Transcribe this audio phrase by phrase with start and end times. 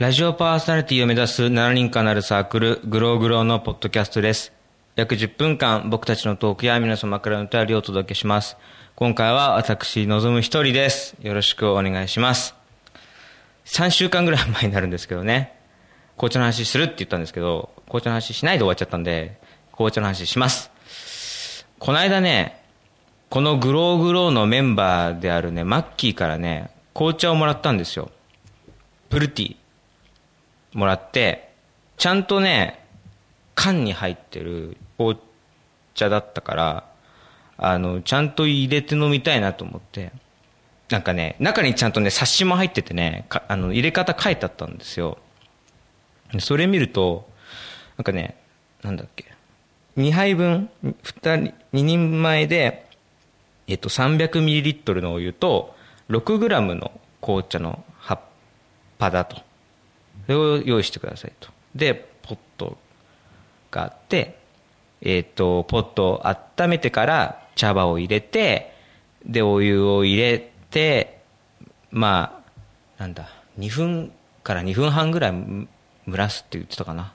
[0.00, 4.50] ラジオパーソナリティを目指す7人間なるサークル、グローグローのポッドキャストです。
[4.96, 8.56] 約10分間、僕たちのトークや皆様からのお便りをお届けします。
[8.96, 11.16] 今回は私、望む一人です。
[11.20, 12.54] よろしくお願いします。
[13.66, 15.54] 3週間ぐらい前になるんですけどね、
[16.16, 19.38] 紅茶の話するって言ったんですけど、紅茶の話しないで終わっちゃったんで、
[19.70, 20.70] 紅茶の話します。
[21.78, 22.64] この間ね、
[23.28, 28.10] このグローグローのメンバーであるね、マッキーからね、紅茶をもらったんですよ。
[29.10, 29.56] プルティ。
[30.72, 31.52] もらって、
[31.96, 32.86] ちゃんとね、
[33.54, 35.18] 缶に入ってる紅
[35.94, 36.84] 茶だったから、
[37.58, 40.12] あの、ちゃんと入れて飲みたいなと思って、
[40.88, 45.18] なんかね、中にちゃんとね、冊子も入っててね、あの、入れ方書いてあったんですよ。
[46.38, 47.28] それ見ると、
[47.96, 48.36] なんかね、
[48.82, 49.26] なんだっけ、
[49.96, 52.86] 2杯分、2人、2人前で、
[53.66, 55.76] えっと、300ml のお湯と、
[56.08, 58.20] 6g の紅茶の葉っ
[58.98, 59.49] ぱだと。
[60.26, 61.48] それを用意してくださいと。
[61.74, 62.78] で、ポット
[63.70, 64.38] があって、
[65.00, 68.74] えっ、と、ポットを温めてから茶葉を入れて、
[69.24, 71.20] で、お湯を入れて、
[71.90, 72.42] ま
[72.98, 74.12] あ、なんだ、2分
[74.42, 75.32] から2分半ぐらい
[76.08, 77.14] 蒸らすって言ってたかな。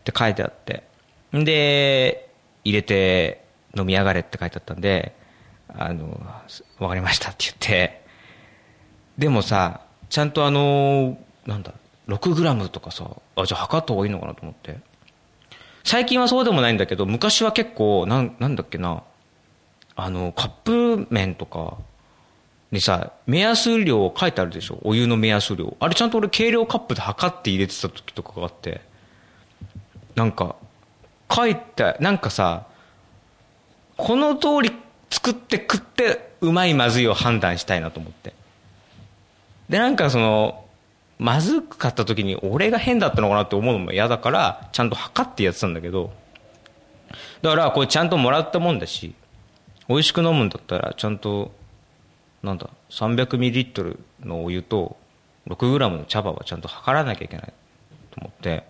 [0.00, 0.84] って書いてあって。
[1.32, 2.30] で、
[2.64, 3.44] 入れて
[3.76, 5.14] 飲み上がれって書いてあったんで、
[5.68, 6.20] あの、
[6.78, 8.04] わかりましたって言って、
[9.18, 11.72] でもさ、ちゃんとあの、なんだ、
[12.08, 14.78] 6グラムとかさ、あ、じゃあ測った方がいいのかなと思って。
[15.84, 19.02] 最近はそうでもないんだけど、昔は結構、なん、なんだっけな、
[19.96, 21.78] あの、カップ麺とか
[22.70, 24.78] にさ、目安量書いてあるでしょ？
[24.82, 25.76] お湯の目安量。
[25.80, 28.80] あれちゃんと俺計量カップで測って入れてた時とかがあって、
[30.14, 30.56] なんか、
[31.32, 32.66] 書いて、なんかさ、
[33.96, 34.72] この通り
[35.10, 38.32] 作って食って、うまいまずいを判断したいなと思って。
[39.68, 40.59] で、なんかその、
[41.20, 46.10] まずかった時に俺が変だったのかなって思うのも嫌だから、ちゃんと測ってやってたんだけど、
[47.42, 49.14] だからこれちゃんともらったもんだし、
[49.86, 51.52] 美味しく飲むんだったらちゃんと、
[52.42, 54.96] なんだ、300ml のお湯と
[55.46, 57.52] 6g の茶葉はちゃんと測らなきゃいけない
[58.12, 58.64] と思って、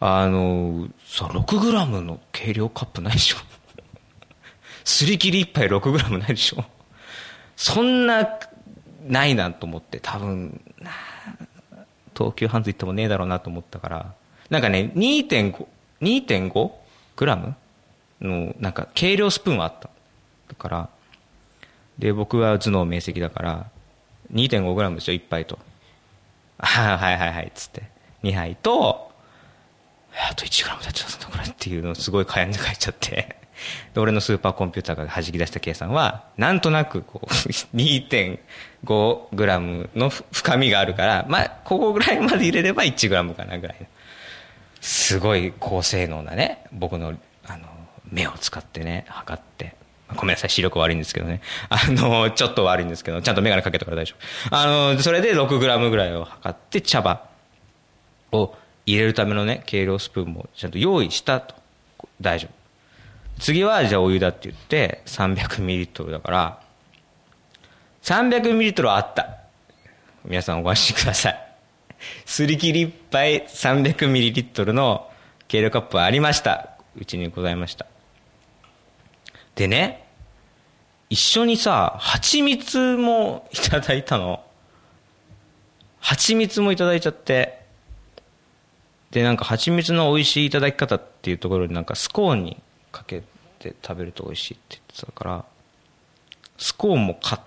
[0.00, 3.38] あの、さ、6g の計量カップないでしょ。
[4.84, 6.66] すり切り1杯 6g ないでしょ。
[7.56, 8.28] そんな、
[9.06, 10.60] ないなと思って、多分、
[12.16, 14.14] 東急ハンズ行ってもねえだろうなと思ったから、
[14.50, 15.66] なんかね、2.5、
[16.00, 16.72] 2.5
[17.16, 17.54] グラム
[18.20, 19.90] の、なんか、計量スプーンはあった。
[20.48, 20.88] だから、
[21.98, 23.70] で、僕は頭脳明晰だから、
[24.32, 25.58] 2.5グラムですよ、1杯と。
[26.58, 27.82] あはいはいはい、つって。
[28.22, 29.12] 2杯と、
[30.30, 33.36] あと1グラムだっちゃったこれっていうのをすごい悩んで書いちゃって。
[33.94, 37.26] で俺のスーパーコンピューターが弾き出した計算は、なんとなくこう、
[37.76, 43.76] 2.5グラムの深みがあるから、まあ、ここぐらいまで入れれば1グラムかなぐらい。
[44.80, 47.14] すごい高性能なね、僕の、
[47.46, 47.66] あの、
[48.10, 49.74] 目を使ってね、測って。
[50.16, 51.42] ごめんなさい、視力悪いんですけどね。
[51.68, 54.14] あの、ちょっと悪いんですけど、ちゃんとメガネかけたから大丈
[54.50, 54.56] 夫。
[54.56, 57.24] あの、それで6グラムぐらいを測って茶葉
[58.32, 58.54] を
[58.86, 61.54] 入れるためのね、計量スプーンもちゃんと用意したと。
[62.20, 62.57] 大丈夫。
[63.38, 66.62] 次はじゃあお湯だって言って 300ml だから、
[68.02, 69.38] 300ml あった。
[70.24, 71.48] 皆さんおご安心ください。
[72.26, 75.10] すり切り1杯 300ml の
[75.46, 76.70] 計量カップはありました。
[76.96, 77.86] うちにございました。
[79.54, 80.06] でね、
[81.10, 84.42] 一緒にさ、蜂蜜もいただいたの。
[86.00, 87.58] 蜂蜜もいただいちゃって。
[89.10, 92.62] で、なんか蜂蜜の美味しいいただき方っていうところになんかスコーンに
[92.92, 93.22] かけ
[93.58, 95.44] て食べると美味しいって言ってたから、
[96.56, 97.38] スコーンも買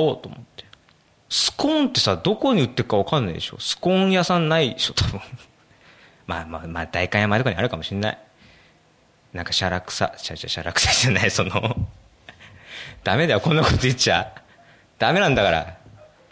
[0.00, 0.64] おうと思って。
[1.28, 5.20] スコーンってさ、どこに売ってるか分かんないでしょスコーン屋さんないでしょ多分。
[6.26, 8.18] まあまあまあ、代官山とかにあるかもしんない。
[9.32, 11.88] なんかシャラクサ、シャシャシャラクサじゃない、その、
[13.04, 14.32] ダメだよ、こんなこと言っちゃ。
[14.98, 15.76] ダメなんだから。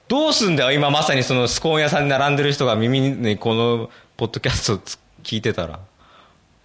[0.09, 5.81] どうすんだよ、今まさにそのスコーン屋さんに並んでる人が耳にこのポッドキャストつ聞いてたら。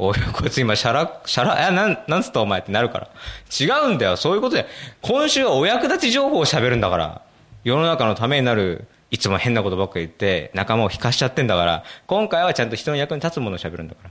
[0.05, 3.09] おい、こいつ今シャラ、シャラ、え、なん、なんつったお前ってなるから。
[3.57, 4.67] 違うんだよ、そういうことで。
[5.01, 7.21] 今週はお役立ち情報を喋るんだから。
[7.63, 14.09] 世の中のためになる、いつも変なことばっか言って、仲間を引かしちゃってんだから、今回はちゃんと人の役に立つものを喋るんだから。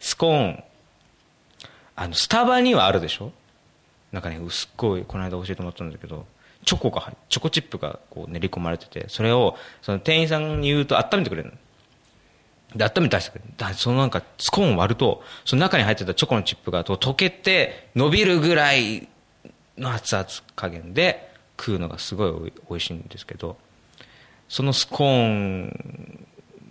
[0.00, 0.64] スコーン、
[1.94, 3.30] あの、スタバにはあるでしょ？
[4.10, 6.26] なんかね、薄っこい、この間教えてもらったんだけど、
[6.64, 11.54] チョコが入チョコチップがこう練り込まれてて、それを、その店員さんに言うと温めてくれるの。
[12.74, 13.52] で、温めて出してくれる。
[13.56, 19.08] だそのなんか、スコーン割ると、その中に入ってたチョコのチップが溶けて、伸びるぐらい
[19.76, 23.56] の熱々加減で食うのがすごい美味しいんですけど、
[24.48, 26.26] そのスコーン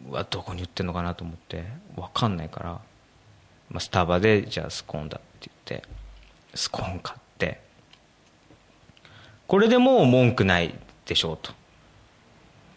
[0.09, 1.63] はどこに売ってるのかなと思って
[1.95, 2.69] 分かんないから、
[3.69, 5.87] まあ、スタバでじゃあスコーンだって言って
[6.55, 7.61] スコーン買って
[9.47, 10.73] これでもう文句ない
[11.05, 11.51] でしょうと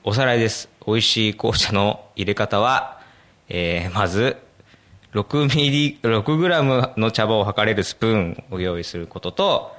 [0.05, 3.00] おさらいです美味しい紅茶の入れ方は、
[3.51, 4.37] えー、まず
[5.13, 9.77] 6ミリ6グラムの茶葉を測れるスプーンを用意することと、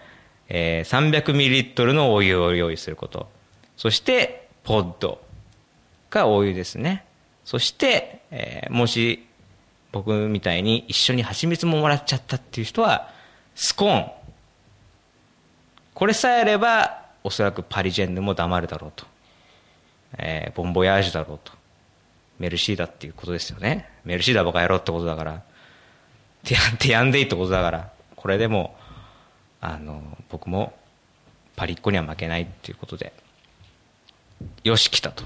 [0.50, 3.30] えー、300ミリリットルのお湯を用意すること。
[3.78, 5.22] そしてポッド
[6.10, 7.06] がお湯ですね。
[7.46, 9.26] そして、えー、もし
[9.94, 13.10] 僕みたいに一緒に蜂蜜ももらっちゃったっていう人は
[13.56, 14.12] スコーン。
[15.94, 19.06] これさえあればおそらくパリジェンヌも黙るだろうと、
[20.18, 21.61] えー、ボンボヤージュだろうと。
[22.42, 23.88] メルシーだっていうことですよね。
[24.04, 25.44] メルシーだバカ野郎ってことだから。
[26.44, 27.92] ティアンティアンデイってことだから。
[28.16, 28.76] これでも
[29.62, 30.74] あの僕も
[31.56, 33.14] パリっ子には負けないっていうことで。
[34.64, 35.24] よし来たと。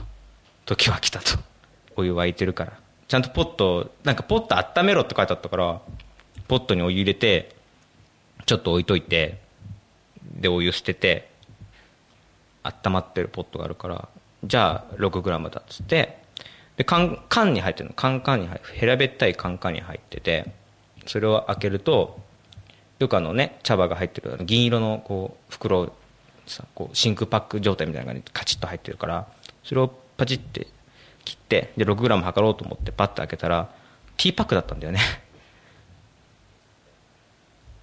[0.66, 1.40] 時は来たと。
[1.96, 2.74] お湯沸いてるから。
[3.08, 5.80] ちゃんとポットなんかポット温めろって書いてあったから
[6.50, 7.56] ポットにお湯入れて
[8.46, 9.40] ちょっと置いといて
[10.22, 11.30] でお湯捨てて
[12.64, 14.10] 温まってるポットがあるから
[14.44, 16.25] じゃあ 6g だっつって
[16.78, 17.96] で缶缶に入ってるの。
[17.96, 20.52] カンカンに入って平べったいカンカンに入ってて
[21.06, 22.20] それを開けると
[23.00, 25.94] よくあのね茶葉が入ってる銀色のこう袋
[26.48, 29.28] さこう真空パック状態みたいな感じでカチッと入ってるから
[29.64, 29.88] それを
[30.18, 30.68] パチって
[31.24, 33.70] 切ってで 6g 測ろうと思ってパッと開けたら
[34.18, 35.00] ティーパックだったんだよね。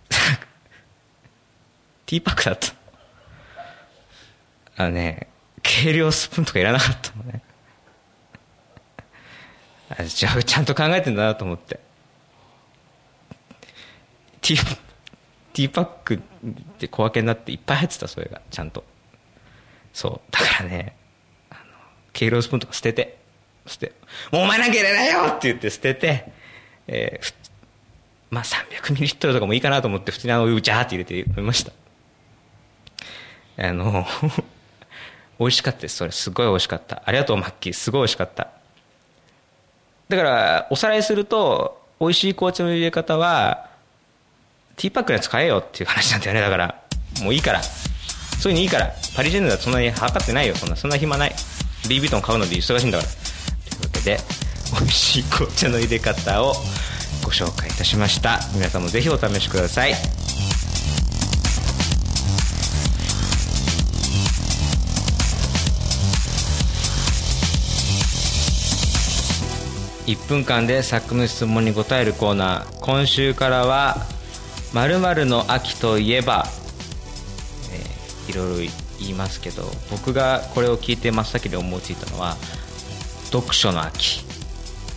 [2.06, 2.73] ティーパックだった。
[4.77, 5.29] あのね
[5.62, 7.43] 計量スプーンとかいらなかったのね。
[9.99, 11.81] あじゃちゃんと考えてんだなと思って。
[14.41, 14.79] ティー
[15.53, 16.19] ティーパックっ
[16.79, 18.41] て小分けになっていっぱい入ってたそれが。
[18.50, 18.85] ちゃんと。
[19.93, 20.33] そう。
[20.33, 20.97] だからね
[21.50, 21.61] あの
[22.12, 23.23] 計量スプーンとか捨てて。
[23.67, 23.93] 捨て
[24.33, 26.33] もうお前なんか入れないよって言って捨てて、
[26.89, 27.35] えー、
[28.31, 31.73] まあ300ミリリットルとかもいいかなと思って普通にあのお湯ジャーって入れて飲みました。
[33.59, 34.05] あの
[35.39, 35.97] 美味しかったです。
[35.97, 37.03] それすごい美味しかった。
[37.05, 37.73] ありがとうマッキー。
[37.73, 38.49] すごい美味しかった。
[40.08, 43.69] だからおさらいすると美味しい紅茶の入れ方は
[44.76, 46.40] ティーパックのやつ買えよっていう話なんだよね。
[46.40, 46.82] だから
[47.22, 47.62] もういいから。
[47.62, 48.93] そういうのいいから。
[49.14, 50.56] パリジェンヌだとそんなに測ってないよ。
[50.56, 51.34] そんなそんな暇ない。
[51.88, 53.10] ビービトン買うので忙しいんだから。
[53.10, 54.19] というわけで
[54.81, 56.55] 美味しい紅茶の入れ方を
[57.25, 58.40] ご紹介いたしました。
[58.55, 60.21] 皆さんもぜひお試しください。
[70.06, 72.81] 1分間で作の質問に答えるコーナー。
[72.81, 74.06] 今週からは
[74.72, 76.49] 「まるの秋といえば」
[77.72, 82.37] えー、いろいろ言いますけど僕がこれを聞いて真っ先で思いついたのは
[83.31, 84.25] 読書の秋。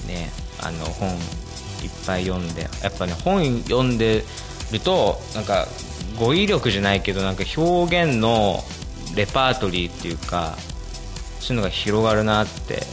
[0.08, 1.18] ねあの本いっ
[2.06, 4.24] ぱい読んでやっぱね本読んで
[4.72, 5.68] るとなんか
[6.18, 8.64] 語彙力じゃないけどなんか表現の
[9.16, 10.56] レパートリーっていうか
[11.40, 12.84] そういうのが広がるなって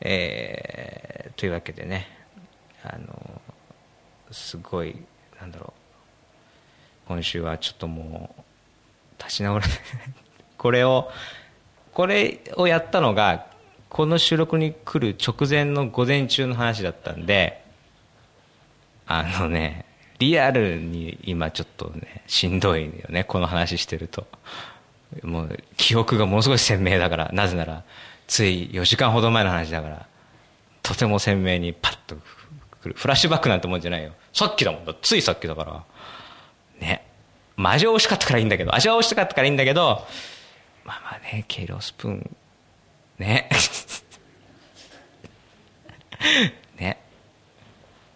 [0.00, 2.06] えー、というわけでね
[2.84, 3.40] あの
[4.30, 4.96] すごい
[5.40, 5.78] なんだろう。
[7.08, 8.42] 今週はちょっともう
[9.22, 9.64] 立ち直れ
[10.58, 11.10] これを
[11.94, 13.46] これをやったのが
[13.88, 17.64] この収録に来る直前の午前中の話だったんで
[19.06, 19.86] あのね
[20.18, 24.26] リアルに今ちょっとねしんどいよねこの話してると。
[25.22, 27.82] もう記憶がものすごい鮮明だからなぜなら
[28.28, 30.06] つい4時間ほど前の話だから
[30.82, 32.16] とても鮮明にパッと
[32.80, 32.94] くる。
[32.96, 34.12] フラッシュバックなんてもんじゃないよ。
[34.32, 34.94] さっきだもんだ。
[35.00, 35.84] ついさっきだから。
[36.80, 37.04] ね。
[37.56, 38.74] ま味は美味しかったからいいんだけど。
[38.74, 40.06] 味は美味しかったからいいんだけど
[40.84, 42.36] まあまあね計量スプーン。
[43.18, 43.48] ね。
[46.78, 46.98] ね。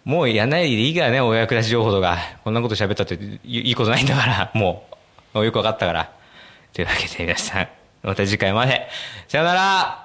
[0.04, 2.18] もうやんないでいいからねお役立ち情報とか。
[2.44, 3.14] こんなこと喋ったって
[3.44, 4.50] いいことないんだから。
[4.54, 4.86] も
[5.34, 5.44] う。
[5.44, 6.12] よく分かったから。
[6.72, 7.68] というわけで皆さん
[8.02, 8.88] また次回まで。
[9.28, 10.01] さよなら。